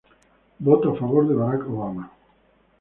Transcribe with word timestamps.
Votó 0.67 0.93
a 0.93 0.99
favor 1.01 1.27
de 1.27 1.35
Barack 1.35 1.63
Obama. 1.69 2.11